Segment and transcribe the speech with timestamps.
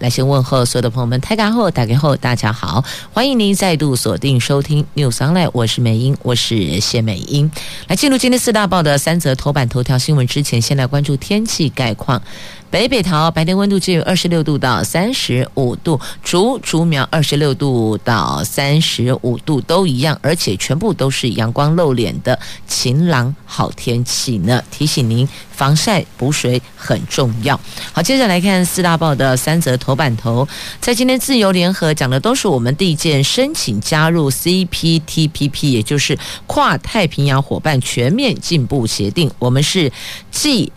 [0.00, 7.50] 来先问候所有的朋友们，台港后打开后，大家好，欢迎您再度锁定收听 News Online，我是美英，我是谢美英。
[7.86, 12.22] 来进入今天四大报的三则头版头条新闻之前，先来关注天气概况。
[12.70, 22.38] 北北桃白天温度只有二十六度到三十五度，竹竹苗二十六度到三十五度都一样，而且全部都是阳光露脸的
[22.68, 24.62] 晴朗好天气呢。
[24.70, 27.58] 提醒您防晒补水很重要。
[27.92, 30.46] 好，接着来看四大报的三则头版头，
[30.80, 36.16] 在今天自由联合讲的都是我们第一件申请加入 CPTPP，也就是
[36.46, 39.28] 跨太平洋伙伴全面进步协定。
[39.40, 39.90] 我们是
[40.30, 40.72] 继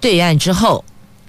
[0.00, 0.84] 对岸之后。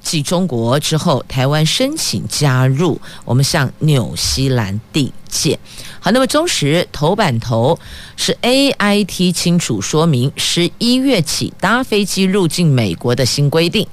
[0.07, 5.59] 继中国之后，台湾申请加入，我们向纽西兰递件。
[5.99, 7.77] 好，那么中时头版头
[8.15, 13.85] 是 AIT 清楚说明十一月起搭飞机入境美国的新规定。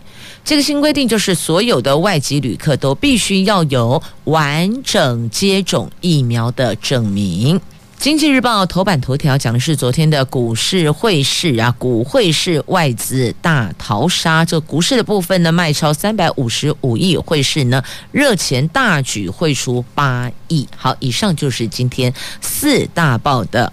[0.45, 7.61] 这个新规定就是所有的外籍旅客都必须要有完整接种疫苗的证明。
[8.05, 14.45] 经济日报头版头条讲的是昨天的股市汇市啊，股汇市外资大逃杀。
[14.45, 17.83] 这股市的部分呢，卖超三百五十五亿，汇市呢
[18.13, 20.69] 热钱大举汇出八亿。
[20.77, 23.73] 好，以上就是今天四大报的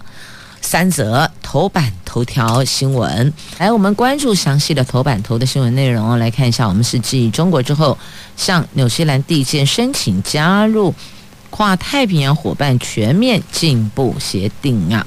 [0.62, 3.30] 三则头版头条新闻。
[3.58, 7.98] 来，我们关注详细的头版头的新闻内容哦，来看一下，我们是继中国之后
[8.38, 10.94] 向纽西兰递件申请加入。
[11.52, 15.06] 跨太平洋伙伴全面进步协定啊，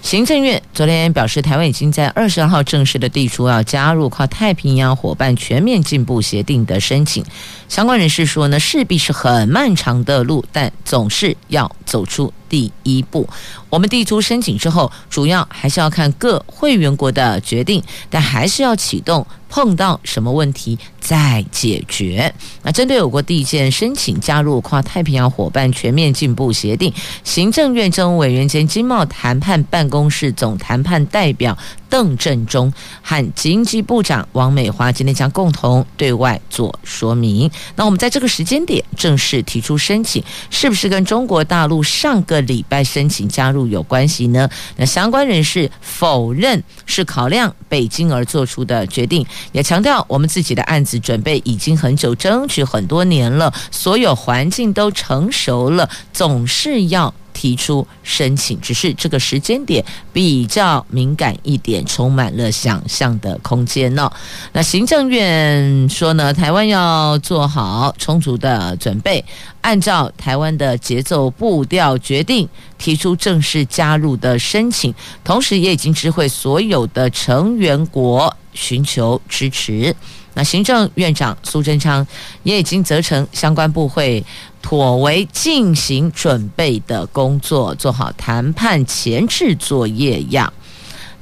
[0.00, 7.24] 行政院昨天表示，台湾已经在二十二号正式的递出要加入跨太平洋伙伴全面进步协定的申请。
[7.68, 13.28] 相关人士说呢，势必是很漫长的路，但总是要走出第一步。
[13.68, 19.26] 我们递出申请之后，主要还是要看各会员国的决定，但还是要启动。
[19.46, 22.34] 碰到什么问题再解决。
[22.64, 31.56] 那针对我国递件申请加入跨太平洋伙伴全面进步协定，行政院政务委员兼经贸谈判办公室总谈判代表
[31.88, 37.48] 邓振中和经济部长王美华今天将共同对外做说明。
[37.76, 40.20] 那我们在这个时间点正式提出申请，
[40.50, 44.48] 是不是跟中国大陆上个礼拜申请加入有关系呢？
[44.76, 49.26] 那相关人士否认是考量北京而做出的决定。
[49.52, 64.10] 也强调，我们自己的案子准备已经很久，争取很多年了，所有环境都成熟了，总是要提出申请，只是这个时间点比较敏感一点，充满了想象的空间呢。
[64.52, 69.22] 那行政院说呢，台湾要做好充足的准备，
[69.60, 78.34] 按照台湾的节奏步调，决定提出正式加入的申请，同时也已经知会所有的成员国。
[78.56, 79.92] 寻求支持。
[80.32, 82.06] 那行政院长苏贞昌
[82.44, 84.24] 也已经责成相关部会
[84.64, 90.50] 妥为进行准备的工作，做好谈判前置作业样。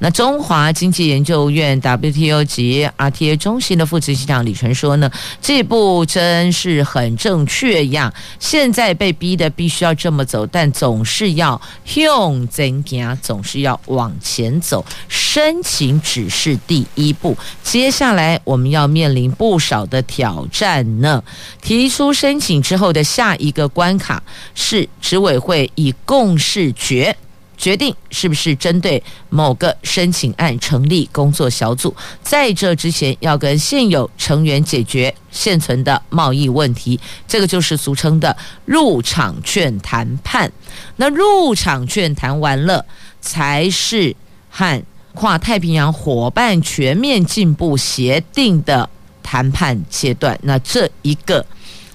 [0.02, 5.08] 那中华经济研究院 WTO 及 RTA 中心的副执行长李淳说呢，
[5.40, 8.12] 这步真是很正确呀！
[8.40, 14.84] 现在被逼的必须要这么走，但总是要向前行，总是要往前走。
[15.06, 21.22] 申请只是第一步，接下来我们要面临不少的挑战呢。
[21.62, 24.20] 提出申请之后的下一个关卡
[24.56, 27.16] 是执委会以共识决。
[27.62, 29.00] 决定是不是针对
[29.30, 40.50] 某个申请案成立工作小组，在这之前要跟现有成员解决现存的贸易问题，这个就是俗称的入场券谈判。
[40.96, 42.84] 那入场券谈完了，
[43.20, 44.16] 才是
[44.50, 44.82] 和
[45.14, 48.90] 跨太平洋伙伴全面进步协定的
[49.22, 50.36] 谈判阶段。
[50.42, 51.46] 那这一个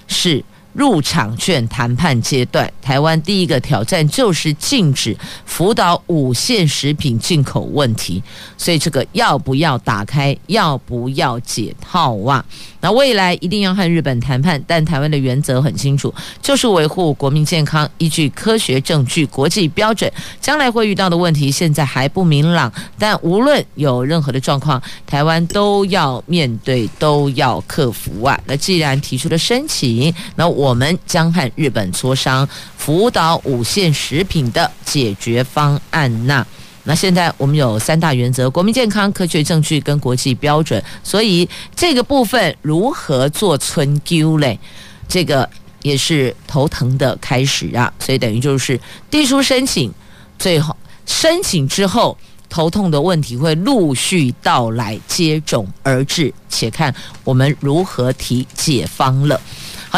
[0.06, 0.42] 是。
[0.78, 8.22] 入场券谈判阶段，台湾第一个挑战就是禁止福岛五线食品进口问题，
[8.56, 12.44] 所以这个要不要打开，要不要解套啊？
[12.80, 20.08] 那未来一定要和日本谈判，但台湾的原则很清楚，就是维护国民健康，依据科学证据、国际标准。
[20.40, 28.38] 将来会遇到的问题现在还不明朗，但无论有任何的状况，台湾都要面对，都要克服啊。
[28.46, 30.67] 那既然提出了申请，那我。
[30.68, 36.26] 我们将和日本磋商福岛五线食品的解决方案。
[36.26, 36.46] 那
[36.84, 40.82] 那现在我们有三大原则：国民健康、科学证据跟国际标准。
[41.02, 44.60] 所以这个部分如何做春秋嘞？
[45.08, 45.48] 这个
[45.80, 47.90] 也是头疼的开始啊。
[47.98, 48.78] 所以等于就是
[49.10, 49.90] 递出申请，
[50.38, 50.76] 最后
[51.06, 52.14] 申请之后，
[52.50, 56.30] 头痛的问题会陆续到来，接踵而至。
[56.50, 56.94] 且看
[57.24, 59.40] 我们如何提解方了。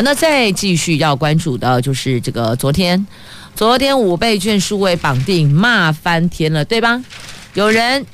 [0.02, 3.06] 那再继续要关注的就是这个昨天，
[3.54, 7.02] 昨天五倍券数位绑定骂翻天了，对吧？
[7.54, 8.06] 有人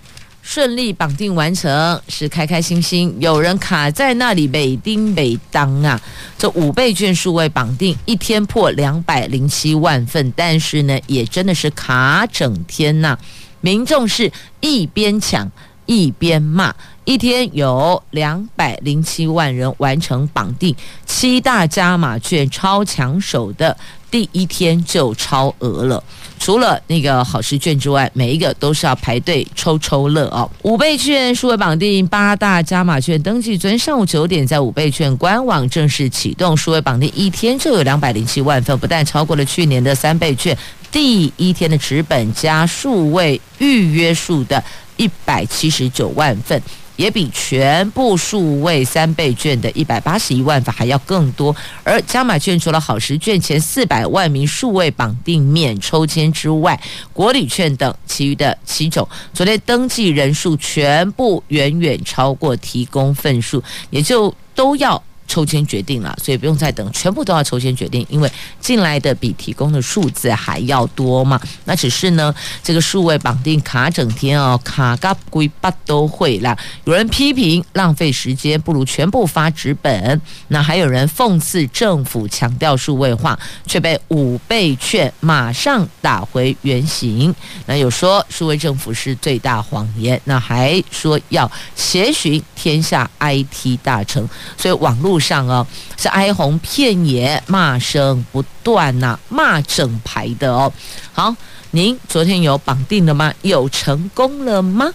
[0.43, 6.01] 顺利绑定完成，是开开心心；有人卡在那里，每丁每当啊。
[6.39, 13.19] 这五倍券数位绑定一天破两百零七万份，但是呢，也真的是卡整天呐、
[13.61, 14.31] 民众是
[14.61, 15.51] 一边抢
[15.87, 16.75] 一边骂。
[17.07, 20.75] 一天有两百零七万人完成绑定，
[21.07, 23.75] 七大加码券超抢手的
[24.11, 26.03] 第一天就超额了。
[26.41, 30.51] 除了那个好事券之外，每一个都是要排队抽抽乐哦。
[30.63, 40.59] 五倍券数位绑定，八大加码券登记，昨天上午九点在五倍券官网正式启动，数位绑定一天就有两百零七万份，不但超过了去年的三倍券
[40.91, 44.63] 第一天的纸本加数位预约数的
[44.97, 46.61] 一百七十九万份。
[46.97, 51.55] 也比全部数位三倍券的一百八十一万份还要更多，
[51.85, 56.81] 而加码券除了好时券前四百万名数位绑定免抽签之外，
[57.13, 65.03] 国礼券等其余的七种，昨天登记人数全部远远超过提供份数，也就都要。
[65.27, 68.31] 抽签决定了，所以不用再等，全部都要抽签决定，因为
[68.61, 71.41] 进来的比提供的数字还要多嘛。
[71.65, 72.33] 那只是呢，
[72.63, 76.57] 这个数位绑定卡整天哦，卡嘎龟巴都会啦。
[76.85, 80.21] 有人批评浪费时间，不如全部发纸本。
[80.49, 83.37] 那还有人讽刺政府强调数位化，
[83.67, 87.35] 却被五倍券马上打回原形。
[87.67, 95.16] 那有说数位政府是最大谎言，那还说要协寻天下 IT 大成，所以网络。
[95.19, 95.67] 上哦，
[95.97, 100.73] 是哀鸿遍野，骂声不断呐，骂整排的哦。
[101.13, 101.35] 好，
[101.71, 103.33] 您昨天有绑定了吗？
[103.43, 104.93] 有成功了吗？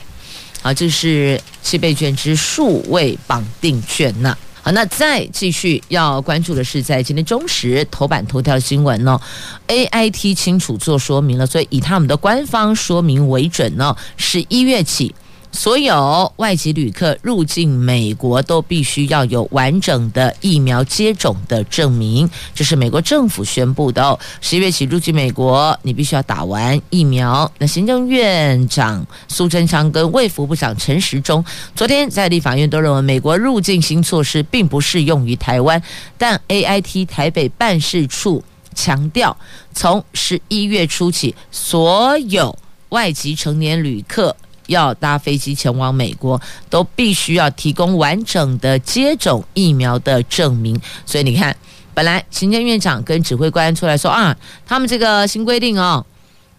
[0.62, 4.38] 好，这是七倍券之数位绑定券呐。
[4.64, 9.20] 好，那再继续要关注的是，在今天中时头版头条新闻呢
[9.68, 15.16] ，AIT 清楚做说明了，所以以他们的官方说明为准呢，十一月起。
[15.52, 24.18] 所有外籍旅客入境美国都必须要有完整的疫苗接种的证明，这是美国政府宣布的哦。
[24.40, 27.52] 十一月起入境美国，你必须要打完疫苗。
[27.60, 31.44] 那行政院长苏贞昌跟卫福部长陈时中
[31.76, 35.80] 昨天在立法院都认为，美国入境新措施并不适用于台湾，
[36.18, 38.44] 但 AIT 台北办事处
[38.74, 39.36] 强调，
[39.74, 42.58] 从十一月初起，所有
[42.90, 44.36] 外籍成年旅客。
[44.68, 50.80] 要搭飞机前往美国，都必须要提供完整的接种疫苗的证明。
[51.06, 51.56] 所以你看，
[51.94, 54.36] 本来行政院长跟指挥官出来说啊，
[54.66, 56.06] 他们这个新规定哦。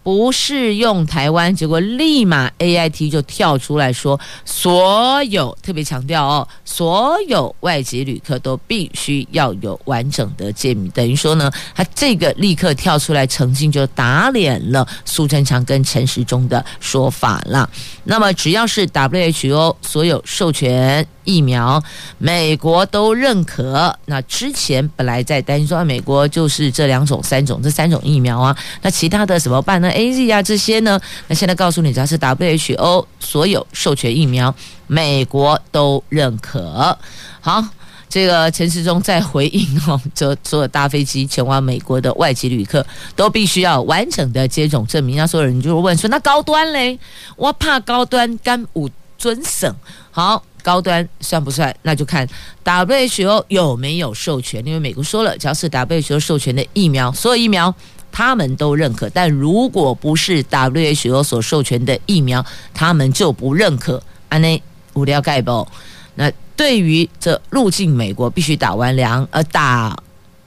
[0.03, 10.91] 不适用台湾，结果立马 AIT 就跳出来说，所有特别强调哦，所有外籍旅客都必须要有完整的证明。
[10.91, 17.69] 等于说呢，他这个立刻跳出来澄清，就打脸了苏贞昌跟陈时中的说法了。
[18.03, 21.07] 那么只要是 WHO 所有授权。
[21.23, 21.81] 疫苗，
[22.17, 23.95] 美国都认可。
[24.05, 30.99] 那之前本来在担心说，美国就是这两种、三种、这三种疫苗啊，那其他的怎么办呢？AZ 啊这些呢？
[31.27, 34.53] 那现在告诉你，只要是 WHO 所有授权疫苗，
[34.87, 36.97] 美国都认可。
[37.41, 37.63] 好，
[38.09, 45.17] 这个陈世忠在回应哦，这所有搭飞机前往美国的外籍旅客都必须要完整的接种证明。
[45.17, 46.99] 那所有人就问说，那高端嘞？
[47.35, 49.73] 我怕高端干五尊省。
[50.11, 50.43] 好。
[50.63, 51.75] 高端算不算？
[51.83, 52.27] 那就看
[52.63, 54.65] WHO 有没有授权。
[54.65, 57.71] 因为美国说了，只要是 WHO 授权的疫苗，所有疫苗
[58.11, 59.09] 他们都认可。
[59.09, 62.43] 但如果不是 WHO 所授权的疫苗，
[62.73, 64.01] 他们就不认可。
[64.29, 64.59] 安内
[64.93, 65.67] 无聊盖不？
[66.15, 69.95] 那对于这入境美国必须打完两呃打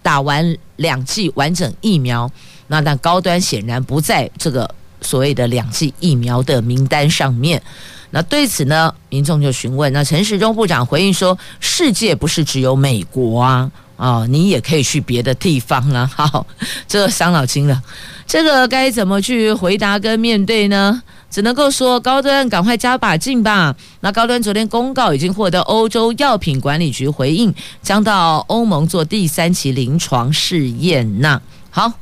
[0.03, 2.31] 打完两剂完整疫苗，
[2.69, 4.69] 那但高端显然不在这个
[5.01, 7.61] 所谓的两剂疫苗的名单上面。
[8.11, 9.93] 那对此呢，民众就询问。
[9.93, 16.09] 那陈时中部长回应说：“世界不是只有美国啊，啊、哦，你也可以去别的地方啊。
[16.15, 16.47] ”好，
[16.87, 17.83] 这伤脑筋了。
[18.27, 21.03] 这个该怎么去回答跟面对呢？
[21.29, 23.75] 只能够说高端赶快加把劲吧。
[24.01, 31.21] 那高端昨天公告已经获得欧洲药品管理局回应，将到欧盟做第三期临床试验。
[31.21, 31.93] 那好，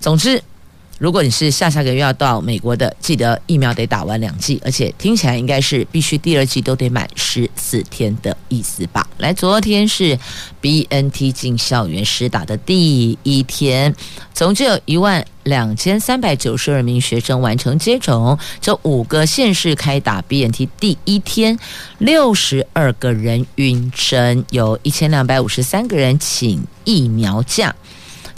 [0.00, 0.42] 总之。
[0.98, 9.08] 如果你是下下个月要到美国的，记得疫苗得打完两剂，而且听起来应该是必须第二剂都得满十四天的意思吧？
[9.18, 10.18] 来，昨天是
[10.60, 13.94] BNT 进校园施打的第一天，
[14.34, 18.36] 总计有一万两千三百九十二名学生完成接种。
[18.60, 21.56] 这五个县市开打 BNT 第一天，
[21.98, 27.72] 六十二个人晕针，有一千两百五十三个人请疫苗假。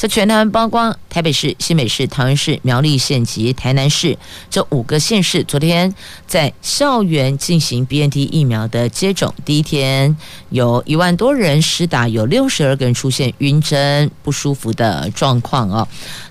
[0.01, 4.17] 这全台湾包括台北市、新北市、桃园市、苗栗县及台南市
[4.49, 5.95] 这五个县市，昨天
[6.27, 9.35] 在校园进行 BNT 疫苗的接种。
[9.45, 10.17] 第一天
[10.49, 15.87] 有一万多人施打，有六十二个人出现晕针不舒服的状况哦。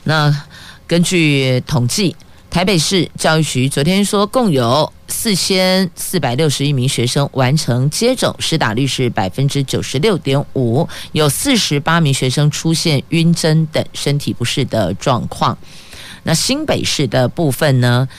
[0.05, 0.35] 那
[0.87, 2.15] 根据统计。
[2.49, 15.55] 台北市教育局昨天说，共有四千四百六十一名学生完成接种，施打率是百分之九十六点五，有四十八名学生出现晕针等身体不适的状况。
[16.23, 18.09] 那新北市的部分呢？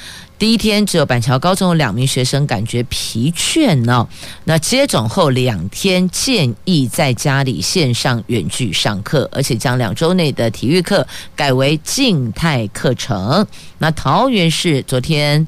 [0.40, 4.09] 第一天只有板桥高中有两名学生感觉疲倦呢。
[4.44, 11.06] 那接种后两天建议在家里线上远距上课，而且将两周内的体育课
[11.37, 13.47] 改为静态课程。
[13.76, 15.47] 那桃园市昨天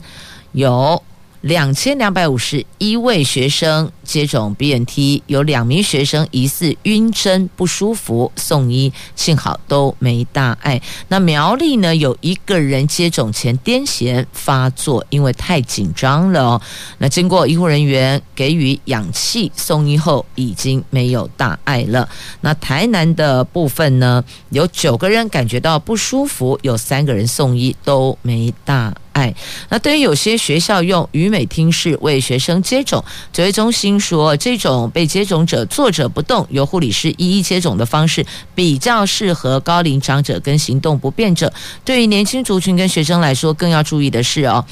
[0.53, 1.03] 有。
[1.43, 10.81] 两千两百五十一位学生接种 BNT，有两名学生疑似晕针不舒服，送医，幸好都没大碍。
[11.09, 16.63] 那苗栗呢，有一个人接种前癫痫发作，因为太紧张了哦。
[16.99, 22.09] 那经过医护人员给予氧气，送医后已经没有大碍了。
[22.43, 29.35] 那台南的部分呢，有九个人感觉到不舒服，有三个人送医都没大哎，
[29.69, 41.53] 那对于有些学校用语美听室为学生接种，指挥中心说，这种被接种者坐着不动，由护理师一一接种的方式，比较适合高龄长者跟行动不便者。
[41.85, 44.65] 对于年轻族群跟学生来说，更要注意的是哦，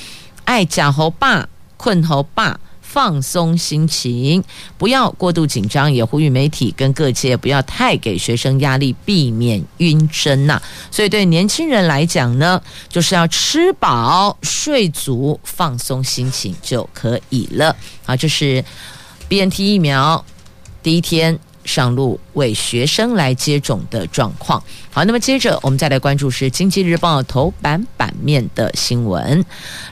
[0.44, 2.58] 爱假猴爸困猴爸。
[2.92, 4.42] 放松心情，
[4.76, 10.60] 不要过度紧张，也呼吁媒体跟各界不要太给学生压力，避免晕针呐。
[10.90, 17.76] 所以对年轻人来讲呢，就是要吃饱、睡足、放松心情就可以了。
[18.04, 18.64] 好，这是
[19.28, 20.24] BNT 疫苗
[20.82, 24.60] 第一天上路为学生来接种的状况。
[24.92, 29.44] 好，那么接着我们再来关注是《经济日报》头版版面的新闻。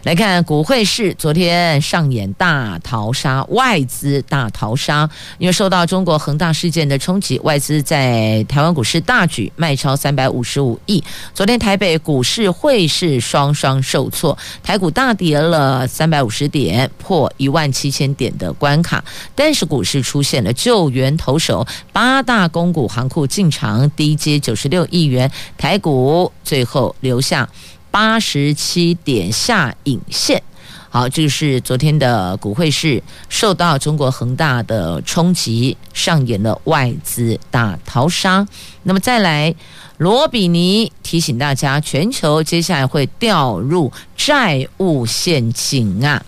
[0.02, 11.02] 来看股汇市，昨天上演大逃杀，外资大逃杀，因为受到中国恒大事件的冲击，外资在台湾股市大举卖超三百五十五亿。
[11.32, 19.04] 昨天台北股市汇市双双受挫，台股大跌了三百五十点，破一万七千点的关卡。
[19.36, 27.48] 但是股市出现了救援投手，八大公股行库进场低接九十六亿元，台股最后留下
[27.90, 30.42] 八十七点下影线。
[30.90, 38.46] 好，这个是昨天的股汇市受到中国恒大的冲击，上演了外资大逃杀。
[38.84, 39.54] 那么再来，
[39.98, 46.24] 罗比尼提醒大家，全球接下来会掉入债务陷阱啊！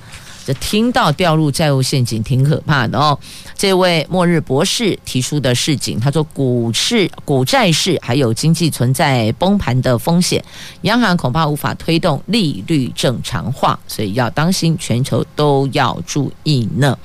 [0.55, 3.19] 听到掉入债务陷阱，挺可怕的哦。
[3.57, 10.43] 这位末日博士提出的市警，他说股市、股债市还有经济存在崩盘的风险，
[10.83, 16.99] 央行恐怕无法推动利率正常化，所以要当心，全球都要注意呢。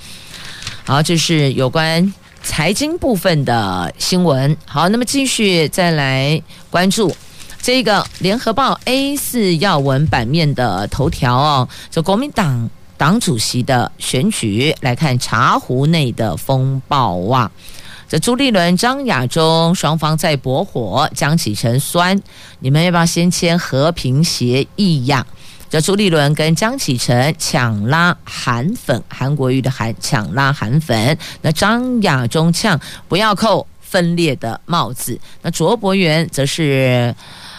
[0.85, 4.55] 好，这是有关财经部分的新闻。
[4.65, 7.13] 好，那么继续再来关注
[7.61, 12.69] 这个联合报 A 四要闻版面的头条哦，就国民党。
[12.97, 17.51] 党主席的选举，来看茶壶内的风暴哇！
[18.07, 22.21] 这朱立伦、张亚中双方在驳火，江启臣酸，
[22.59, 25.25] 你们要不要先签和平协议呀？
[25.69, 37.13] 这朱立伦跟江启臣抢拉韩粉，韩国瑜的韩抢拉韩粉，那张亚中呛不要扣分裂的帽子，那卓伯源则是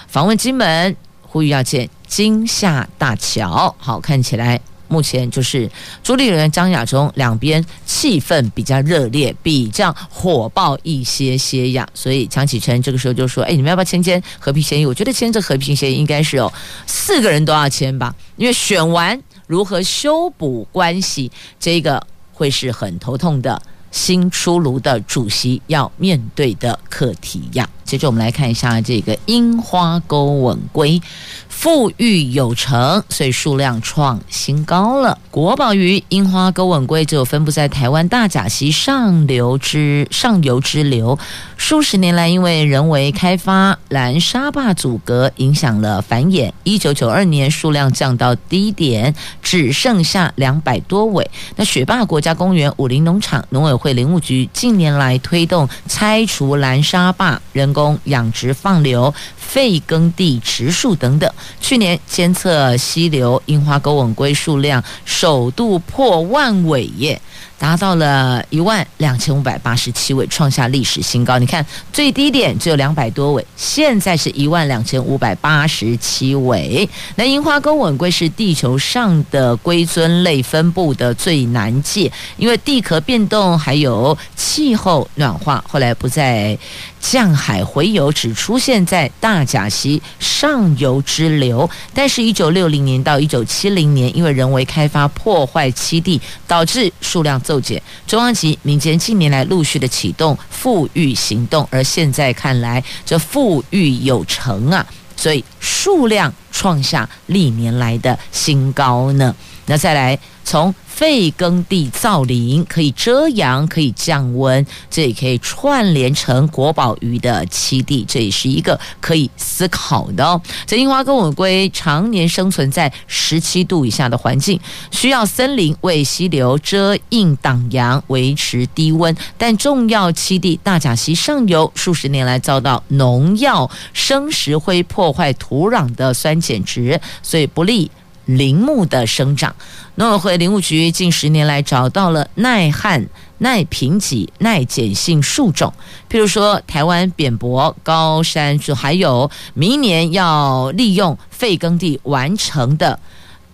[0.07, 4.61] 访问金门，呼吁要建金厦大桥，好，看起来。
[4.88, 5.71] 目前就是
[6.02, 11.87] 朱立伦、张亚中两边气氛比较热烈，比较火爆一些些呀。
[11.95, 14.87] 所以江启臣这个时候就说：“哎，你们要不要签签和平协议？
[14.87, 16.52] 我觉得签这和平协议应该是有
[16.87, 31.00] 四个人都要签吧，因为选完如何修补关系，这个会是很头痛的新出炉的主席要面对的课题呀。”接着我们来看一下这个樱花钩吻鲑。
[31.49, 35.19] 富裕有成，所以数量创新高了。
[35.31, 41.19] 国宝鱼樱花钩吻鲑就分布在台湾大甲溪上流之上游支流，
[41.57, 46.52] 数十年来因为人为开发拦沙坝阻隔，影响了繁衍。
[46.62, 51.31] 一九九二年数量降到低点，只剩下两百多尾。
[51.57, 59.12] 那雪霸国家公园、武陵农场、农委会林务局近年来推动拆除拦沙坝，人工养殖放流。
[59.37, 67.18] 废耕地植树等等，去年监测溪流樱花钩吻龟数量首度破万尾耶。
[67.59, 71.39] 达到了一万两千五百八十七尾，创下历史新高。
[71.39, 76.87] 你看最低点只有两百多尾，现在是一万两千五百八十七尾。
[77.15, 86.59] 那樱花钩吻龟是地球上的龟尊类分布的最南界，因为地壳变动还有气候暖化，后来不再
[87.01, 91.69] 降海回游，只出现在大甲溪上游支流。
[91.95, 97.41] 但是，一九六零年到一九七零年，因为人为开发破坏栖地，导致数量。
[97.47, 104.85] 骤减，中央及民间近年来陆续的启动富裕行动，而现在看来这富裕有成啊，
[105.17, 109.33] 所以数量创下历年来的新高呢。
[109.67, 110.75] 那再来从。
[110.97, 120.41] 废耕地造林可以遮阳，可以降温，这也可以串联成国宝鱼的栖地，这也是一个可以思考的哦。
[120.65, 124.59] 这樱花钩吻鲑常年生存在十七度以下的环境，
[124.91, 129.15] 需要森林为溪流遮荫挡阳，维持低温。
[129.37, 137.91] 但重要栖地大甲溪上游数十年来遭到农药、生石灰破坏土壤的酸碱值，所以不利。
[138.26, 139.54] 林木的生长，
[139.95, 145.73] 农委会林务局近十年来找到了耐旱、耐贫瘠、耐碱性树种，
[146.11, 152.99] 譬如说台湾扁柏、高山就还有明年要利用废耕地完成的，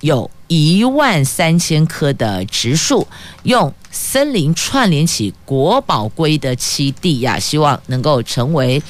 [0.01, 3.07] 有一万三千棵的植树，
[3.43, 8.83] 用森林串联起国宝龟的栖地呀，希望能够成为。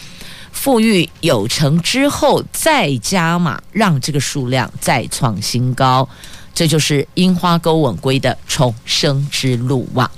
[0.52, 6.08] 富裕有成之后再加码，让这个数量再创新高，
[6.54, 10.08] 这就是樱花钩吻鲑的重生之路哇！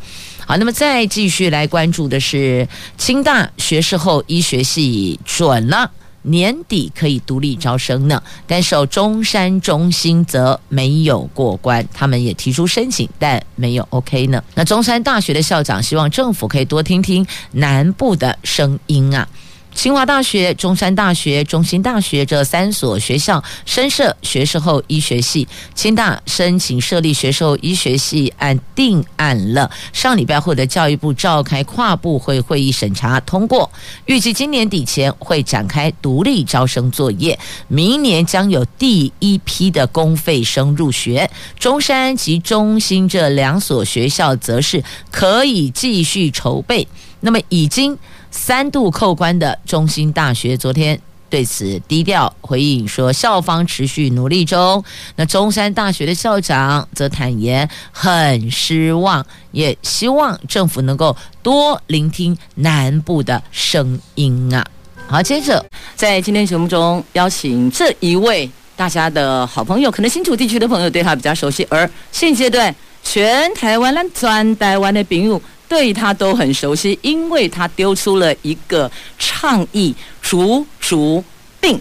[0.45, 14.43] 好，那么再继续来关注的是清大学士后医学系准了，年底可以独立招生呢，但是中山中心则没有过关，他们也提出申请，但没有 OK 呢。
[14.55, 19.27] 那中山大学的校长希望政府可以多听听南部的声音啊。
[19.75, 29.71] 清华大学、中山大学、中心大学这三所学校申设学士后医学系，清大申请设立学士后医学系案定案了。
[29.93, 33.71] 上礼拜获得教育部召开跨部会会议审查通过，
[34.07, 41.29] 预计今年底前会展开独立招生作业，明年将有第一批的公费生入学。
[41.59, 46.87] 中山及中心这两所学校则是可以继续筹备。
[47.21, 47.99] 那么已经。
[48.35, 54.85] 三度扣关的中兴大学昨天对此低调回应说，校方持续努力中。
[55.15, 64.67] 那中山大学的校长则坦言很失望，也希望政府能够多聆听南部的声音啊。
[65.07, 75.41] 好，接着在今天节目中邀请这一位大家的好朋友，可能新竹地区的朋友对他比较熟悉，而现阶段全台湾、全台湾的朋友。
[75.75, 81.23] 对他都很熟悉，因为他丢出了一个倡议“竹竹
[81.61, 81.77] 病”。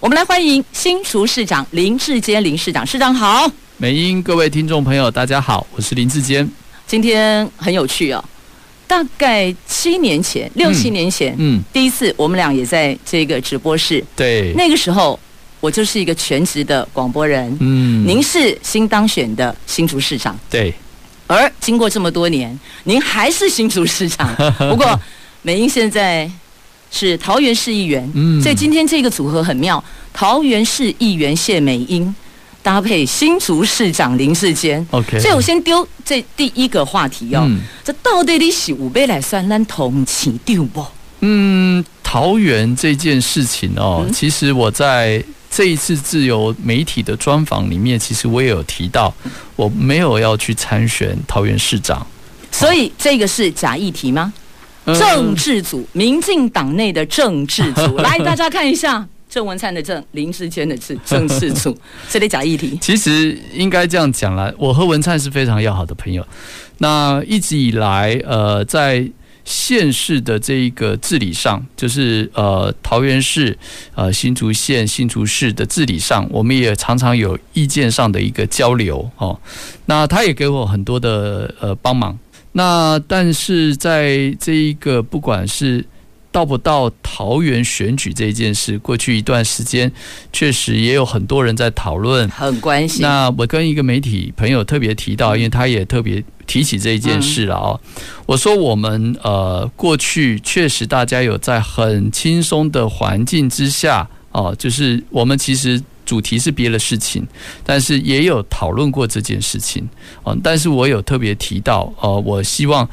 [0.00, 3.50] 我们来欢迎新竹市长林志坚林市长，市长好。
[3.78, 6.46] 美英，各位听众朋友，大家好，我是林志坚。
[6.86, 8.22] 今天很有趣哦，
[8.86, 15.18] 大概七年前，六七年前，嗯，嗯第一次我们俩也在这个直播室，对，那个时候
[15.60, 20.74] 我就是一个全职的广播人，嗯，您是新当选的新竹市长，对。
[21.28, 24.34] 而经过这么多年，您还是新竹市长。
[24.58, 24.98] 不过，
[25.42, 26.28] 美英现在
[26.90, 29.82] 是桃园市议员，嗯，所以今天这个组合很妙。
[30.12, 32.12] 桃园市议员谢美英
[32.62, 35.20] 搭配新竹市长林世坚，OK。
[35.20, 40.84] 所以我先丢这第一个话题哦，嗯、这到底你是五倍来算咱同情丢不？
[41.20, 45.22] 嗯，桃园这件事情哦，嗯、其实我在。
[45.58, 49.12] 这一次自由媒体的专访里面，其实我也有提到，
[49.56, 52.06] 我没有要去参选桃园市长，
[52.52, 54.32] 所以这个是假议题吗？
[54.84, 61.76] 嗯、政治组，民进党内的政治组， 来大家看一下，郑文灿的郑，林志坚的志，政治组，
[62.08, 62.78] 这里假议题。
[62.80, 66.24] 其实应该这样讲啦，我和文灿是非常要好的朋友，
[66.76, 69.04] 那一直以来，呃，在。
[69.48, 73.56] 县市的这一个治理上，就是呃桃园市、
[73.94, 79.40] 呃新竹县、新竹市的治理上，我们也常常有意见上的一个交流哦。
[79.86, 82.18] 那他也给我很多的呃帮忙。
[82.52, 85.82] 那但是在这一个不管是
[86.30, 89.90] 到不到桃园选举这件事，过去一段时间
[90.32, 93.02] 确实也有很多人在讨论，很关心。
[93.02, 97.80] 那我跟一个媒体朋友特别提到，因为他也特别提起这一件事了哦。
[98.26, 105.82] 我说我们呃过去确实大家有在很轻松的环境之下哦，就是我们其实。
[106.08, 107.22] 主题是别的事情，
[107.62, 109.86] 但是也有讨论过这件事情，
[110.24, 112.88] 嗯，但是我有特别提到，呃，我希望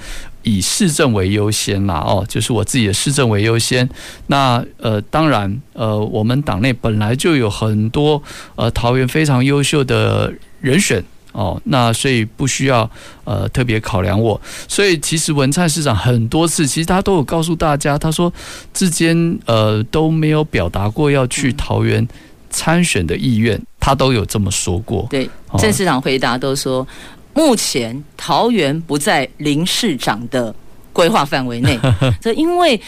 [0.46, 3.90] 以市政为优先啦，哦，就是我自己的市政为优先。
[4.28, 8.24] 那呃，当然，呃，我们党内本来就有很多
[8.56, 10.32] 呃桃园非常优秀的
[10.62, 11.04] 人选
[11.34, 12.90] 哦，那所以不需要
[13.26, 14.40] 呃特别考量我。
[14.68, 18.32] 所以其实文灿市长很多次，其实他都有告诉大家，他说
[18.74, 22.08] 之间呃都没有表达过要去桃园。
[22.52, 25.06] 参选的意愿，他都有这么说过。
[25.10, 26.88] 对，郑市长回答都说，
[27.36, 30.56] 目前桃园不在林市长的
[30.92, 31.78] 规划范围内。
[32.20, 32.80] 这因为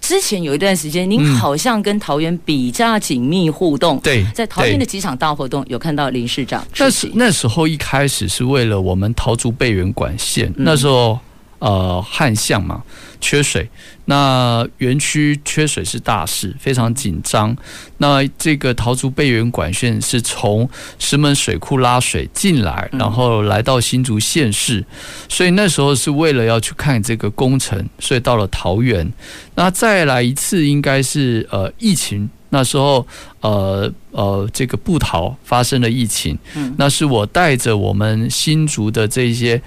[0.00, 4.00] 之前有一段时间，您好像跟桃园比较紧密互动。
[4.00, 6.66] 对，在桃园的几场大活动，有看到林市长。
[6.76, 11.18] 但是那时候一开始是为了我们桃竹备源管线，那时候
[11.58, 12.82] 呃旱象嘛。
[13.20, 13.68] 缺水，
[14.06, 17.56] 那园区缺水是大事，非常紧张。
[17.98, 24.84] 那这个桃竹备源管线是从石门水库拉水进来，然后来到新竹县市，
[25.28, 29.12] 所以那时候是为了要去看这个工程，所以到了桃园。
[29.54, 33.06] 那再来一次应该是呃疫情，那时候
[33.40, 36.38] 呃呃这个布桃发生了疫情，
[36.78, 39.60] 那是我带着我们新竹的这些。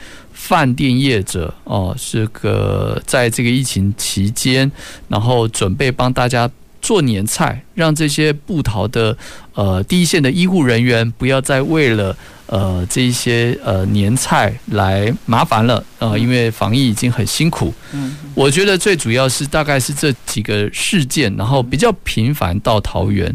[0.46, 4.70] 饭店业者哦，是个在这个疫情期间，
[5.08, 6.52] 然后准备帮大家
[6.82, 9.18] 做年菜，让这些不逃的
[9.54, 12.14] 呃第一线的医护人员不要再为了。
[12.48, 17.74] 呃，这一些呃年菜来麻烦了呃，因为防疫已经很辛苦。
[17.94, 23.34] 嗯，我觉得最主要是大概是这几个事件，然后比较频繁到桃园。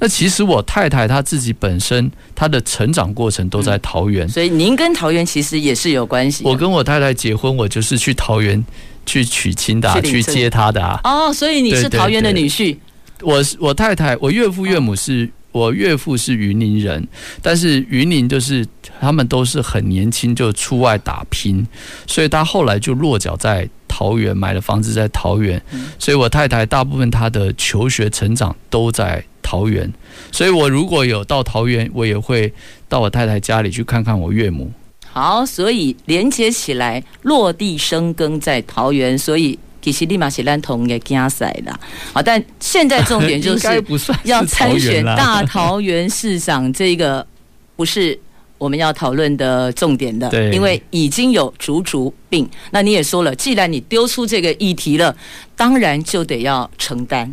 [0.00, 6.44] 那其实我太太她自己本身她的成长过程都在桃园，所以您跟桃园其实也是有关系。
[6.44, 8.62] 我跟我太太结婚，我就是去桃园
[9.06, 11.00] 去娶亲的，去接她的啊。
[11.04, 12.76] 哦，所以你是桃园的女婿。
[13.22, 15.30] 我我太太，我岳父岳母是。
[15.58, 17.06] 我岳父是云林人，
[17.42, 18.64] 但是云林就是
[19.00, 21.66] 他们都是很年轻就出外打拼，
[22.06, 25.60] 所以他后来就落脚在桃园，买了房子在桃园。
[25.98, 29.92] 所以我太太大部分她的求学成长都在桃园，
[30.30, 32.52] 所以我如果有到桃园，我也会
[32.88, 34.70] 到我太太家里去看看我岳母。
[35.10, 39.58] 好，所以连接起来，落地生根在桃园，所以。
[39.80, 41.78] 其实立马是烂同的竞赛啦，
[42.12, 43.66] 好，但现在重点 就是
[44.24, 47.26] 要参选大桃园市长，这个
[47.76, 48.18] 不是
[48.58, 52.48] 我们要讨论的重点的，因为已经有竹竹病。
[52.70, 55.14] 那你也说了，既然你丢出这个议题了，
[55.54, 57.32] 当然就得要承担。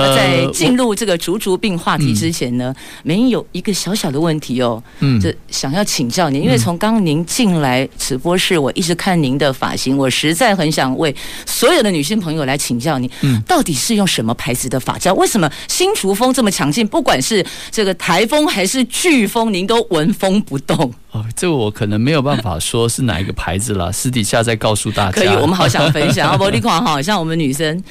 [0.00, 11.14] 那在进入这个竹竹病话题之前呢，美英有一个小小的问题哦，嗯，就想要请教您，因为从刚刚您进来直播室，我一直看您的发型，我实在很想为
[11.46, 15.12] 所有的女性朋友来请教您，嗯，到底是用什么牌子的发胶？
[15.14, 16.86] 为什么新竹风这么强劲？
[16.86, 20.92] 不管是这个台风还是飓风，您都闻风不动？
[21.10, 25.12] 哦，这我可能没有办法说是哪一个牌子了，私底下再告诉大家。
[25.12, 27.82] 可以，我们好想分享啊，玻璃框哈，像我们女生。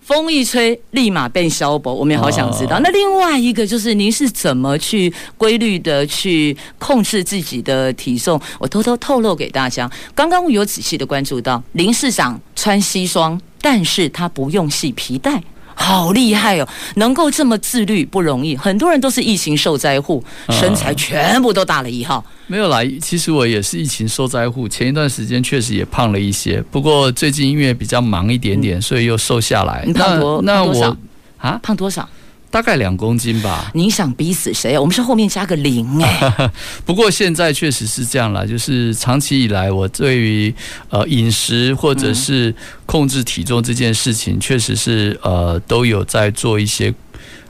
[0.00, 1.94] 风一吹，立马变消薄。
[1.94, 2.76] 我们也好想知道。
[2.76, 8.40] 哦、那另外一个就是，您是怎么去规律的去控制自己的体重？
[8.58, 15.42] 我偷偷透露给大家，刚刚我有仔细的关注到，林市长穿西装，但是他不用系皮带。
[15.74, 16.68] 好厉害哦！
[16.96, 22.24] 能够这么自律不容易，很多人都是疫情受灾户，身材全部都打了一号。
[22.46, 29.84] 没有啦，其实我也是疫情受灾户，前一段时间确实也胖了一些，不过最近因为比较忙一点点，所以又瘦下来。
[29.86, 30.42] 你胖多？
[30.42, 30.96] 那我
[31.38, 32.08] 啊，胖多少？
[32.50, 33.70] 大概两公斤吧。
[33.74, 34.78] 你想逼死谁？
[34.78, 36.50] 我们是后面加个零哎。
[36.84, 40.54] 不过现在确实是这样了，就是长期以来我对于
[40.88, 42.54] 呃饮食或者是
[42.86, 46.92] 控制体重这件事情，确实是呃都有在做一些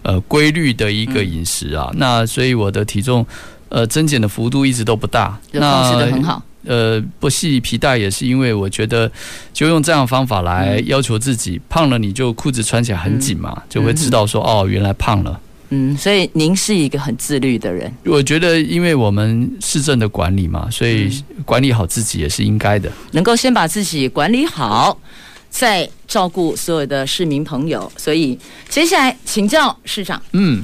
[0.02, 1.90] 呃规律的一个饮食啊。
[1.94, 3.26] 那所以我的体重
[3.70, 6.42] 呃增减的幅度一直都不大，那控制得很好。
[6.66, 9.11] 呃，不系皮带也是因为我觉得，
[9.54, 15.40] 就用这样的方法来要求自己，胖了你就裤子穿起来很紧嘛，就会知道说哦，原来胖了。
[15.70, 17.90] 嗯，所以您是一个很自律的人。
[18.04, 21.11] 我觉得，因为我们市政的管理嘛，所以
[21.46, 22.92] 管理好自己也是应该的。
[23.12, 24.98] 能够先把自己管理好。
[25.52, 30.62] 再照顾所有的市民朋友，所以接下来请教市长，嗯，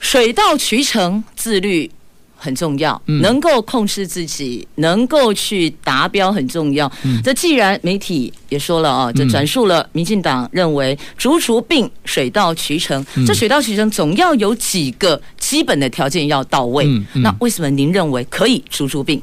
[0.00, 1.90] 水到渠成，自律。
[2.38, 6.90] 很重要，能够控制自己，能够去达标很重要。
[7.04, 16.86] 嗯、这既然媒体也说了啊，这转述了民进党认为逐除病水到渠成，嗯、这水到渠成总要有几个基本的条件要到位。
[17.14, 19.20] 那为什么您认为可以竹竹并？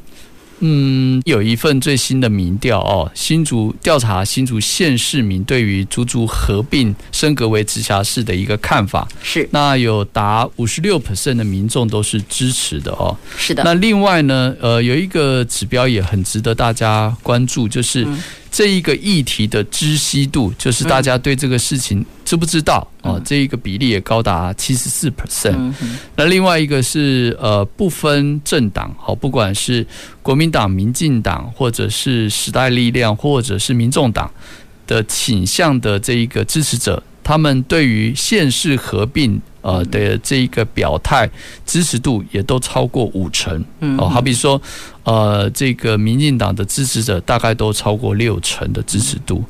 [0.60, 13.16] 嗯，有一份最新的民调哦，新竹调查新竹县市民对于竹竹合并升格为直辖市的一个看法是，那有达五十六 percent 的民众都是支持的哦。
[13.38, 13.64] 是的。
[13.64, 18.06] 那另外呢，呃，有一个指标也很值得大家关注，就是。
[18.06, 18.22] 嗯
[18.56, 23.20] 这一个议题的知悉度，就是大家对这个事情知不知道啊？
[23.26, 25.74] 这一个比例也高达七十四 percent。
[26.16, 29.86] 那另外一个是呃，不分政党，好，不管是
[30.22, 34.32] 国民党、民进党，或者是时代力量，或者是民众党
[34.88, 39.42] 的倾向的这一个支持者，他们对于县市合并。
[39.66, 41.28] 呃的这一个表态
[41.66, 43.66] 支持度也都超过五成，
[43.98, 44.62] 哦，好比说，
[45.02, 49.44] 呃，这个民进党的支持者大概都超过六成的支持度，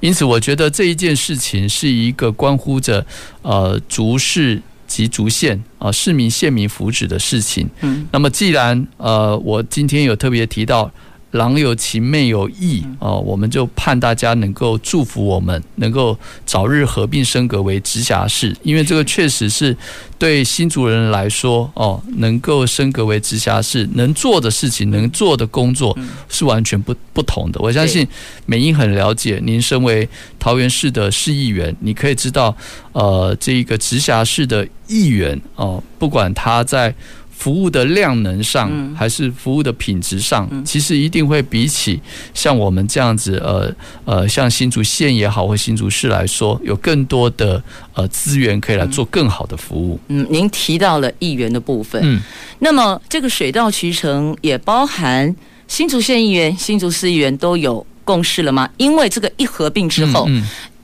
[0.00, 3.02] 因此我觉得这一件事情是一个关乎着
[3.40, 7.66] 呃竹市及竹县啊市民县民福祉的事情。
[7.80, 10.92] 嗯，那么既然呃我今天有特别提到。
[11.32, 16.16] 郎有情，妹有意哦，我们就盼大家能够祝福我们，能够
[16.46, 19.74] 早日合并升格为直辖市，因为这个确实是
[20.18, 25.96] 对新竹人来说哦，能够升格为直辖市，能做的事情，能做的工作
[26.28, 27.58] 是完全不不同的。
[27.60, 28.06] 我相信
[28.44, 30.06] 美英很了解，您身为
[30.38, 32.54] 桃园市的市议员，你可以知道，
[32.92, 36.94] 呃，这一个直辖市的议员哦，不管他在。
[37.42, 42.00] 服务的量能上，还是服务的品质上，其实一定会比起
[42.32, 43.74] 像我们这样子，呃
[44.04, 47.60] 呃，像新竹县也好，或新竹市来说，有更多的
[47.94, 49.98] 呃资源可以来做更好的服务。
[50.06, 52.20] 嗯，您提到了议员的部分，嗯，
[52.60, 55.34] 那么这个水到渠成也包含
[55.66, 58.70] 新竹县议员、新竹市议员都有共识了吗？
[58.76, 60.28] 因为这个一合并之后，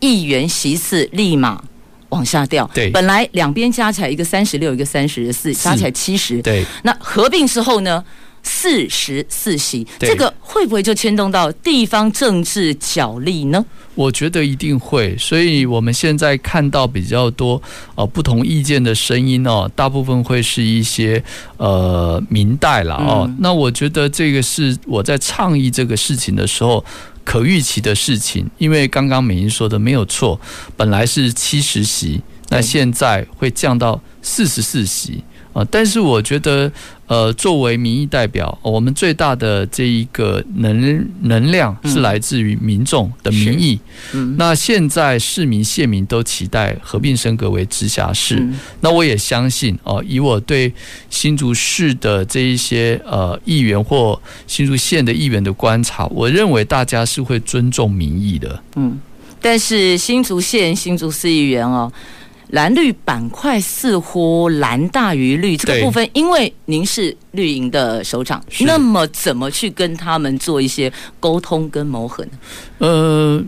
[0.01, 1.63] 议员席次立马。
[2.11, 6.65] 往下掉，对，本来两边加起来一个三十六，一个三十四，加起来七十，对。
[6.83, 8.03] 那合并之后呢，
[8.43, 13.65] 四十四席，这个会不会就牵动到地方政治角力呢？
[13.95, 17.61] 我觉得一定会，所以我们现在看到比较多
[17.97, 21.23] 呃不同意见的声音哦，大部分会是一些
[21.57, 23.25] 呃明代了哦。
[23.27, 26.85] 嗯、那我觉得这个是我在倡议这个事情的时候。
[27.29, 30.41] 可预期的事情，因为刚刚美英说的没有错，
[30.79, 35.23] 本来是七十席，那现在会降到四十四席。
[35.71, 36.71] 但是我觉得，
[37.07, 43.79] 呃，作为民意代表，我们最大的这一个能能量是来自于民众的民意。
[44.13, 48.47] 嗯，那现在市民县民都期待合并升格为直辖市。
[48.81, 50.73] 那我也相信哦，以我对
[51.09, 58.63] 新竹市的这一些呃议员或新竹县的议员的观察，我认为大家是会尊重民意的。
[58.77, 59.01] 嗯，
[59.41, 61.93] 但是新竹县新竹市议员哦。
[62.51, 72.31] 蓝绿板块似乎蓝大于绿这个部分，因为您是绿营的首长，那么怎么去跟他们做一些沟通跟磨合呢？
[72.79, 73.43] 呃，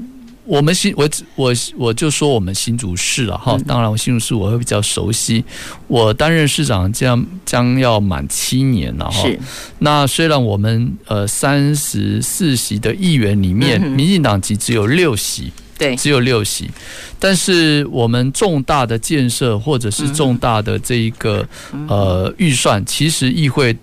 [0.44, 5.42] 我们新我我我就说我们新竹市了哈，当然我新竹市我会比较熟悉，
[5.86, 9.22] 我担任市长将将要满七年了哈。
[9.22, 9.38] 是，
[9.78, 15.50] 那虽然我们呃三十四席的议员里面，民进党籍只有六席。
[15.80, 16.70] 对，只有六席，
[17.18, 21.48] 但是我们重大的建设或者是重大的这一个
[21.88, 23.74] 呃预算，其实议会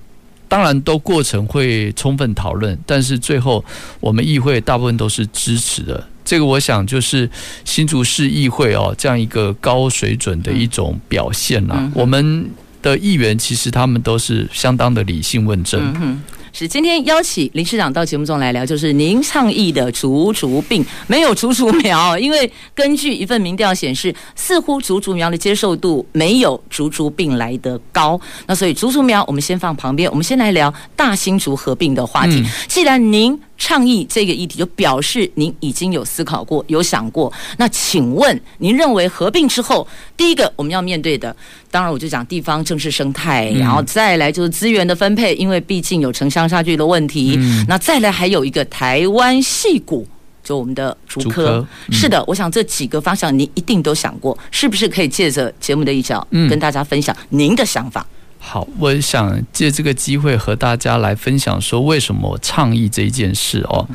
[0.48, 3.66] 当然都过程会充分讨论，但是最后
[4.00, 6.08] 我们议会大部分都是支持的。
[6.24, 7.28] 这个我想就是
[7.66, 11.90] 新竹市议会哦这样一个高水准的一种表现啦。
[11.96, 12.48] 我们
[12.84, 16.20] 的议员其实他们都是相当的理性问政。
[16.60, 28.20] 是今天邀请林市长到节目中来聊，就是您倡议的竹竹病，没有竹竹苗，因为根据一份民调显示，似乎竹竹苗的接受度没有竹竹病来得高。
[28.48, 32.44] 那所以竹竹苗我们先放旁边，我们先来聊大新竹合并的话题。
[32.68, 37.32] 既然您倡议这个议题，就表示您已经有思考过、有想过。
[37.58, 41.36] 那请问，您认为合并之后，第一个我们要面对的，
[41.72, 47.38] 当然我就讲地方政治生态，然后再来就是资源的分配，因为毕竟有城乡差距的问题。
[47.68, 50.08] 那再来还有一个台湾戏骨，
[50.44, 51.66] 就我们的竹科。
[51.92, 58.06] 是的，我想这几个方向您一定都想过，是不是可以借着节目的一角，跟大家分享您的想法？
[58.50, 63.86] 好，我想借这个机会和大家来分享说，为什么我倡议这一件事哦。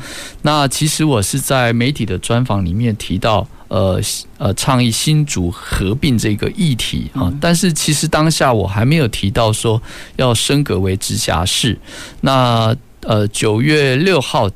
[0.43, 3.99] 那其实我是在媒体的专访里面提到，呃
[4.37, 7.33] 呃，倡议新竹合并这个议题啊。
[7.41, 9.81] 但是其实当下我还没有提到说
[10.17, 11.75] 要升格为直辖市。
[12.21, 14.47] 那呃，九月六号，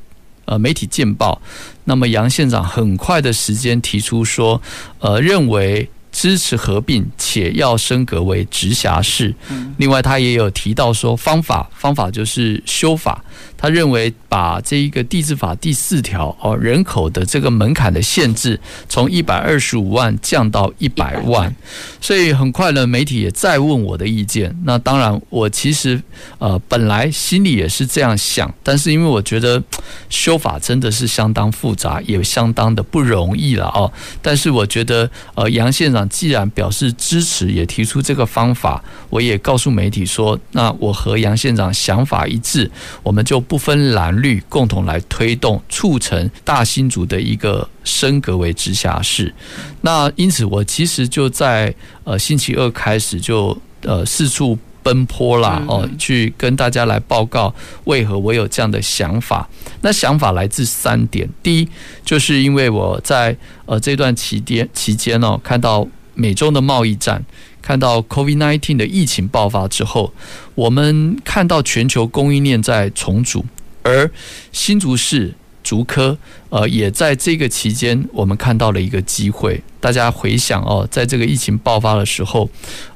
[0.46, 1.42] 呃，媒体见报，
[1.86, 4.62] 那么杨县长很快的时间提出说，
[5.00, 5.90] 呃，认为。
[6.18, 9.36] 支持合并，且要升格为直辖市。
[9.78, 13.24] 另外，他也有提到说方法，方法就是修法。
[13.56, 21.56] 他认为把这一个地质法第四条哦，人口的这个门槛的限制从一百二十五万降到一百万，
[22.00, 24.56] 所以很快呢，媒体也再问我的意见。
[24.64, 26.02] 那当然，我其实
[26.40, 29.62] 呃本来心里也是这样想，但是因为我觉得
[30.10, 33.92] 修法真的是相当复杂，也相当的不容易了哦。
[34.22, 42.70] 但是我觉得呃杨县长既然表示支持，也提出这个方法，我也告诉媒体说，那我和杨县长想法一致，
[43.02, 43.38] 我们就。
[43.48, 49.34] 不分蓝绿，共同来推动、促成大新竹的一个升格为直辖市。
[49.82, 57.54] 那因此，我其实就在呃星期二开始就呃四处奔波啦，哦，去跟大家来报告
[57.86, 59.48] 为何我有这样的想法。
[59.82, 61.70] 那想法来自三点：第一，
[62.04, 67.24] 就是因为我在呃这段期间期间哦，看到美中的贸易战。
[67.62, 70.14] 看到 COVID-19 的疫情爆发之后，
[70.56, 73.46] 我们看到全球供应链在重组，
[73.84, 74.10] 而
[74.54, 76.18] 新竹市竹科
[76.50, 79.62] 呃也在这个期间，我们看到了一个机会。
[79.82, 82.50] 大家回想哦，在这个疫情爆发的时候，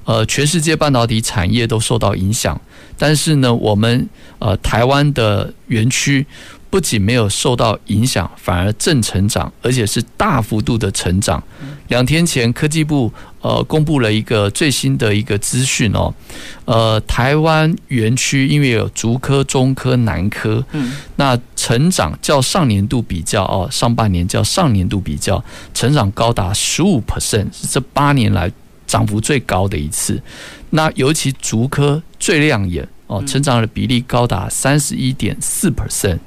[0.05, 2.60] 呃，全世界半导体产业都受到影响，
[2.97, 6.25] 但是呢，我们呃台湾的园区。
[6.71, 11.43] 不仅没有受到影响，反而正成长，而且是大幅度的成长。
[11.89, 16.13] 两天前，科技部呃公布了一个最新的一个资讯哦，
[16.63, 28.49] 呃，台湾园区因为有竹科、中科、南科，嗯，那成长较上年度比较哦，上半年较上年度比较成长高达十五 percent，是这八年来
[28.88, 30.21] 涨幅最高的一次。
[30.69, 32.88] 那尤其竹科最亮眼。
[33.12, 36.19] 哦，成长的比例高达三十一点四 percent，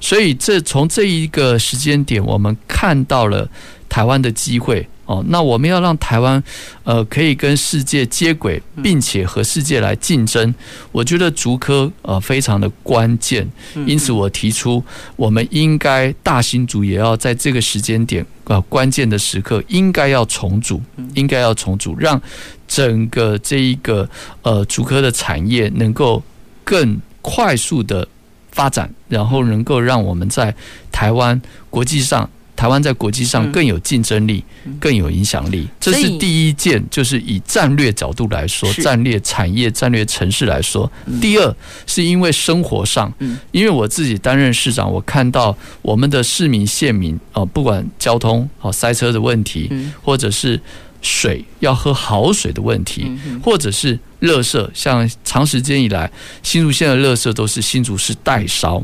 [0.00, 3.48] 所以这从这一个时间点，我们看到了
[3.88, 4.88] 台湾的机会。
[5.06, 6.42] 哦，那我们要让台湾
[6.82, 10.54] 呃可以跟世界接轨，并且和世界来竞争，
[10.92, 13.46] 我觉得竹科呃非常的关键。
[13.86, 14.82] 因此，我提出
[15.16, 20.80] 我们应该大新竹也要在这个时间点啊关键的时刻，应该要重组，
[21.14, 22.20] 应该要重组，让
[22.66, 24.08] 整个这一个
[24.40, 26.22] 呃竹科的产业能够
[26.64, 28.08] 更快速的
[28.50, 30.54] 发展，然后能够让我们在
[30.90, 32.30] 台湾国际上。
[32.56, 34.42] 台湾在国际上更有竞争力，
[34.78, 36.82] 更有影响力，这是第一件。
[36.90, 40.90] 就是以战略角度来说，战略产业、战略城市来说。
[41.20, 43.12] 第二，是因为生活上，
[43.50, 49.70] 因为我自己担任市长，我看到我们的市民、县民啊，不管交通啊塞车的问题，
[50.02, 50.60] 或者是
[51.02, 53.10] 水要喝好水的问题，
[53.42, 56.10] 或者是垃圾，像长时间以来
[56.42, 58.82] 新竹县的垃圾都是新竹市代烧，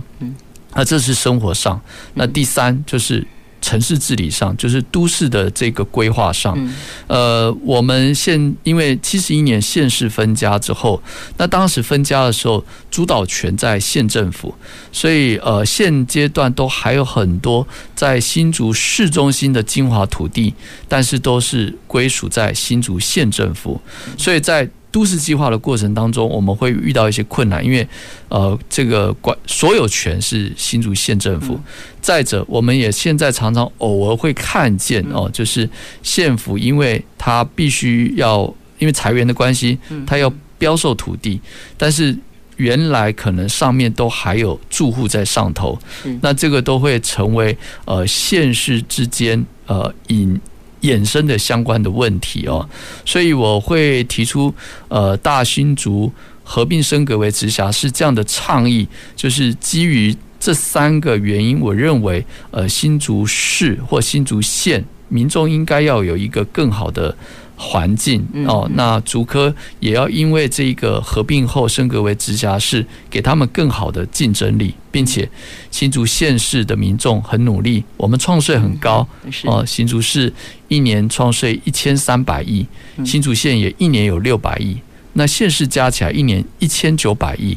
[0.75, 1.81] 那这是生活上。
[2.15, 3.25] 那第三就是。
[3.61, 6.59] 城市治理上，就是都市的这个规划上，
[7.07, 11.03] 呃，我们现因为七十一年县市分家之后，
[11.37, 14.55] 那当时分家的时候，主导权在县政府，
[14.90, 20.55] 所以呃，现阶段都还有很多在新竹市中心的精华土地，
[20.88, 23.81] 但是都是归属在新竹县政府，
[24.16, 24.68] 所以在。
[24.92, 27.87] 都市计划的过程当中，我们会遇到一些困难，因为
[28.29, 31.59] 呃，这个管所有权是新竹县政府。
[32.00, 35.68] 再者，我们也现在常常偶尔会看见哦，就是
[36.03, 41.40] 县府，因为他必须要因为裁员的关系，他要标售土地，
[41.76, 42.16] 但是
[42.57, 45.79] 原来可能上面都还有住户在上头，
[46.20, 50.40] 那这个都会成为呃县市之间呃引。
[50.83, 52.69] 衍生的相关的问题哦，
[53.05, 54.55] 所以我会提出
[54.88, 56.12] 呃大新竹
[56.43, 67.14] 合并升格为直辖市这样的倡议，就是基于这三个原因，我认为呃新竹市或新竹县民众应该要有一个更好的。
[67.62, 75.29] 环境哦，那竹科也要因为这个合并后升格为直辖市，给他们更好的竞争力，并且
[75.70, 79.07] 新竹县市的民众很努力，我们创税很高
[79.44, 80.33] 哦，新竹市
[80.68, 82.66] 一年创税一千三百亿，
[83.05, 84.79] 新竹县也一年有六百亿。
[85.14, 87.57] 那县市加起来一年一千九百亿，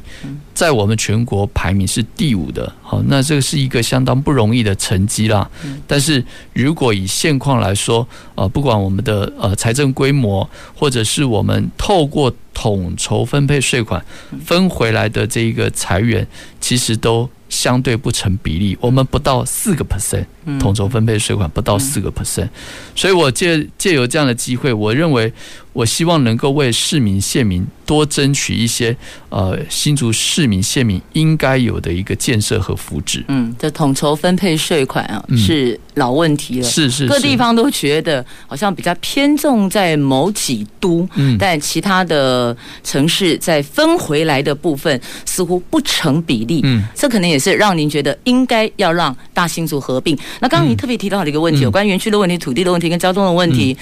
[0.54, 2.74] 在我们全国排名是第五的。
[2.82, 5.50] 好，那这个是一个相当不容易的成绩啦。
[5.86, 6.24] 但是
[6.54, 14.04] 如果以现况来说，呃，不管我们的呃财政规模，或者是我们透过统筹分配税款
[14.44, 16.28] 分回来的这一个财源，
[16.60, 17.30] 其实都。
[17.54, 20.26] 相对不成比例，我们不到四个 percent，
[20.60, 22.50] 统筹分配税款不到四个 percent，
[22.96, 25.32] 所以我借借由这样的机会，我认为。
[25.74, 28.96] 我希望能够为市民县民多争取一些
[29.30, 33.24] 呃新竹市民县民应该有的一个建设和福祉。
[33.28, 36.64] 嗯，这统筹分配税款啊，是老问题了。
[36.70, 46.62] 是是，各地方都觉得好像比较偏重在某几都，嗯，但其他的城市在分回来的部分似乎不成比例。
[46.64, 50.18] 嗯，这可能也是让您觉得应该要让大新竹合并。
[50.40, 53.76] 那刚刚您特别提到的一个问题，有关园区的问题、土地的问题跟交通的问题，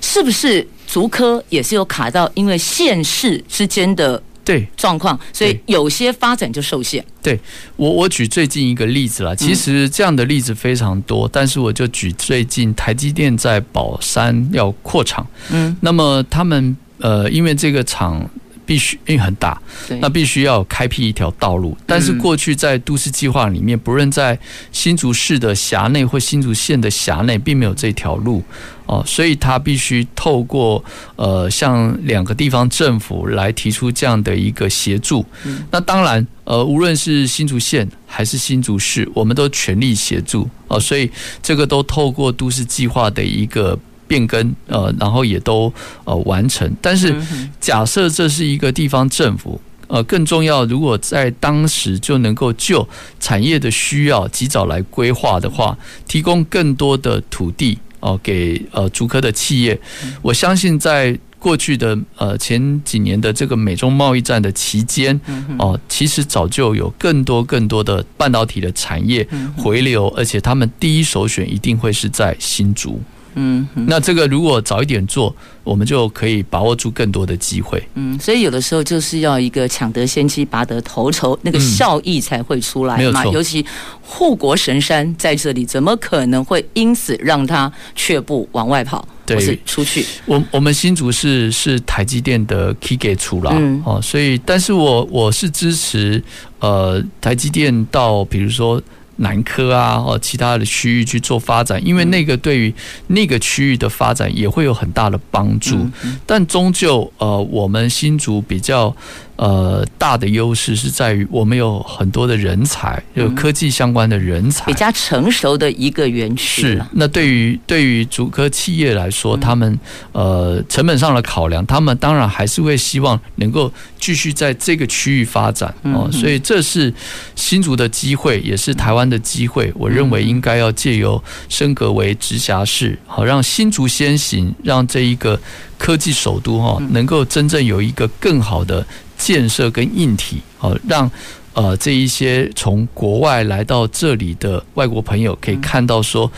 [0.00, 0.66] 是不是？
[0.86, 7.04] 竹科也是有卡到，因为县市之间的对状况，所以有些发展就受限。
[7.20, 7.36] 对
[7.74, 9.34] 我，我举最近一个例子啦。
[9.34, 18.24] 其实这样的例子非常多，但是我就举最近台积电在宝山要扩厂，嗯，那么他们呃，因为这个厂。
[18.66, 19.58] 必须因为很大，
[20.00, 21.74] 那必须要开辟一条道路。
[21.86, 24.38] 但是过去在都市计划里面，不论在
[24.72, 28.42] 新竹市的辖内或新竹县的辖内，并没有这条路
[28.86, 35.24] 哦，所以他必须透过呃，向两个地方政府来提出这样的一个协助。
[35.70, 40.80] 那当然，呃，无论是新竹县还是新竹市，我们都全力协助哦。
[40.80, 41.08] 所以
[41.40, 43.78] 这个都透过都市计划的一个。
[44.06, 45.72] 变更呃，然后也都
[46.04, 46.70] 呃完成。
[46.80, 47.14] 但是
[47.60, 52.86] 假设这是一个地方政府，呃，更重要，如果在当时就能够就
[53.20, 55.76] 产业的需要及早来规划的话，
[56.08, 59.78] 提供更多的土地哦、呃，给呃竹科的企业，
[60.22, 65.14] 我相信在过去的呃前几年的这个美中贸易战的期间
[65.58, 69.24] 哦、呃，其实早就有更多更多的半导体的产业
[69.56, 73.00] 回流，而且他们第一首选一定会是在新竹。
[73.36, 77.82] 嗯，那这个如果早一点做，我们就可以把握住更多的机会。
[77.94, 83.22] 嗯，所以有的时候就是要一个抢得先机，拔得头筹，那个效益才会出来嘛。
[83.24, 83.32] 嗯。
[83.32, 83.64] 尤其
[84.00, 89.06] 护国神山在这里，怎么可能会因此让他却步往外跑？
[89.26, 90.06] 对，是出去。
[90.24, 96.22] 我我们新竹是是台积电的 key gate 出啦，嗯、哦，所以但是我我是支持
[96.60, 98.82] 呃台积电到比如说。
[99.16, 102.74] 南科啊，或其他的区域去做发展，因为那个对于
[103.08, 105.76] 那个区域的发展也会有很大的帮助。
[106.24, 108.94] 但终究，呃，我们新竹比较。
[109.36, 116.62] 呃，大的优势是在于我们有很多的人才，有科技相关的人才，比较成熟的一个园区。
[116.62, 119.78] 是，那对于对于竹科企业来说，他们
[120.12, 123.70] 呃成本上的考量，他们当然还是会希望能够
[124.00, 126.08] 继续在这个区域发展哦。
[126.10, 126.92] 所以这是
[127.34, 129.70] 新竹的机会，也是台湾的机会。
[129.74, 135.38] 我认为应该要借由升格为直辖市，好让新竹先行，让这一个
[135.76, 138.86] 科技首都哈能够真正有一个更好的。
[139.16, 141.10] 建设跟硬体，好让
[141.54, 146.30] 呃这一些从国外来到这里的外国朋友可以看到说。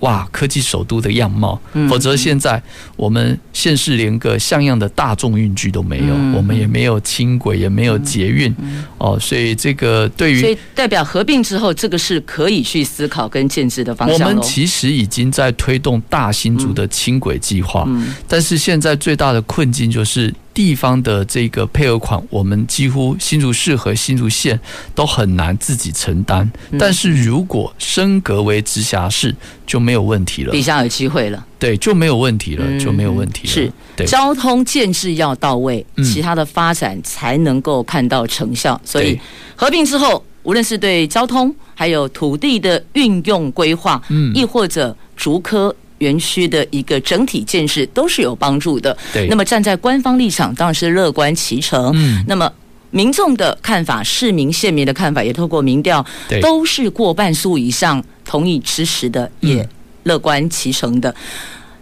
[0.00, 2.62] 哇，科技首都的样貌，否则现在
[2.96, 8.50] 我们县市连个像样的大众运具都没有，我们也没有轻轨，也没有捷运，
[8.96, 14.26] 哦，所以这个对于，所以代表合并之后，这个是可以去思考跟建制的方向。
[14.26, 17.86] 我们其实已经在推动大新竹的轻轨计划，
[18.26, 24.60] 但是现在最大的困境就是地方的这个配额款，我们几乎新竹市和新竹县
[24.94, 26.46] 都很难自己承担。
[26.78, 29.34] 但是如果升格为直辖市，
[29.66, 31.42] 就没有问题了，比较有机会了。
[31.58, 33.54] 对，就没有问题了，就没有问题了。
[33.54, 38.78] 是，对，交通建制要到位，其他的发展才能够看到成效。
[38.84, 39.18] 所以
[39.56, 48.94] 合并之后，无论是对交通，还有土地的运用规划，嗯，亦或者竹科园区的一个整体建设，都是有帮助的。
[49.14, 51.92] 对，那么站在官方立场，当然是乐观其成。
[51.94, 52.52] 嗯，那么
[52.90, 56.04] 民众的看法，市民县民的看法，也透过民调，
[56.42, 58.04] 都是过半数以上。
[58.22, 59.68] 同意支持的也
[60.04, 61.12] 乐观其成的，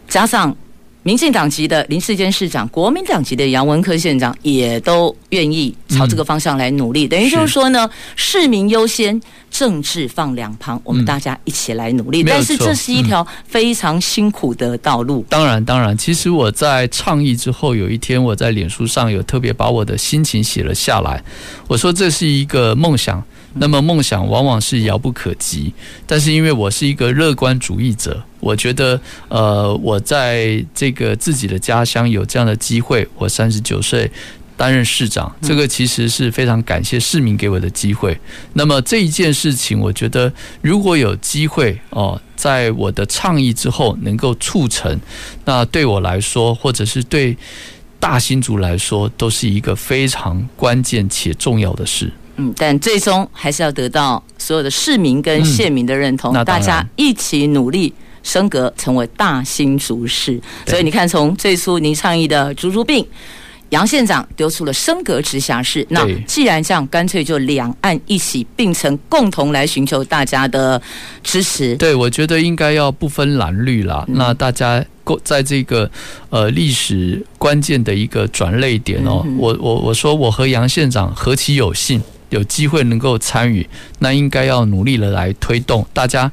[0.09, 0.57] 加上
[1.03, 7.07] 民进党籍的林世坚市长、国民党籍的杨文科县长也都愿意朝这个方向来努力。
[7.07, 9.21] 等于就是说呢，市民优先，
[9.51, 12.23] 政治放两旁，我们大家一起来努力。
[12.23, 15.25] 但是这是一条非常辛苦的道路。
[15.29, 21.23] 当然，当然，其实我在倡议之后，有一天我在脸书上有特别把我的心情写了下来。
[21.67, 23.23] 我说这是一个梦想。
[23.55, 25.73] 那么梦想往往是遥不可及，
[26.07, 34.09] 但是因为我是一个乐观主义者，我觉得呃，我在这个自己的家乡有这样的机会，我三十九岁
[34.59, 38.21] 担任市长，这个其实是非常感谢市民给我的机会。
[38.53, 40.31] 那么这一件事情，我觉得
[40.61, 45.01] 如果有机会哦，在我的倡议之后能够促成，
[45.47, 47.35] 那对我来说，或者是对。
[48.01, 52.09] 大新族来说都是一个非常关键且重要的事。
[52.37, 57.93] 嗯，但最终还是要得到所有的市民跟县民的认同，嗯、大家一起努力
[58.23, 60.41] 升格，成为大新竹市。
[60.69, 63.05] 所以你看，从最初您倡议的竹竹并，
[63.71, 65.87] 杨县长丢出了升格直辖市。
[65.91, 70.81] 那既然这样，干脆就两岸一起并成，共同来寻求大家的
[71.23, 71.77] 支持。
[71.77, 74.05] 对，我觉得应该要不分蓝绿啦。
[74.09, 74.85] 嗯、那大家
[75.23, 75.91] 在这个
[76.31, 82.03] 呃历史关键的一个转捩点哦，嗯、我我我说我和杨县长何其有幸。
[82.31, 83.67] 有机会能够参与，
[84.01, 86.31] 那应该要努力的来推动，大家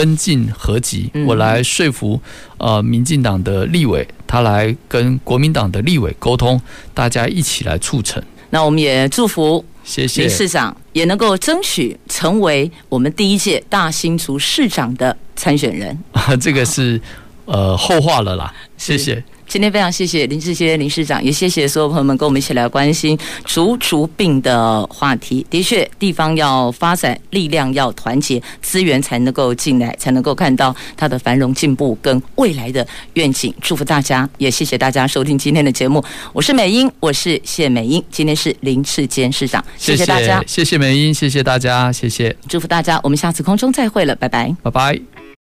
[0.00, 1.10] 分进合集。
[1.26, 2.18] 我来说服
[2.56, 6.58] 呃民进党的立委，他来跟国民党的立委沟通，
[6.94, 8.22] 大家一起来促成。
[8.48, 16.34] 那我们也祝福谢谢林市长也能够争取成为我们第一届大新竹市长的参选人啊。
[16.40, 16.98] 这个是
[17.44, 19.22] 呃后话了啦，谢谢。
[19.50, 25.44] 今天非常谢谢林志坚林市长，也谢谢所有朋友们跟我们一起来关心竹竹病的话题。
[25.50, 33.52] 的确，地方要发展，力量要团结，资源才能够进来，才能够看到它的繁荣进步跟未来的愿景。
[33.60, 36.00] 祝福大家，也谢谢大家收听今天的节目。
[36.32, 38.00] 我是美英，我是谢美英。
[38.08, 43.00] 今天是林志坚市长，谢谢大家，谢谢美英，谢谢大家，谢谢，祝福大家。
[43.02, 45.19] 我们下次空中再会了，拜拜，拜拜。